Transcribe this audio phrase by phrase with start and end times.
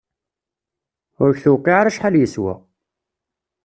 [1.23, 2.53] Ur k-tewqiε ara acḥal yeswa!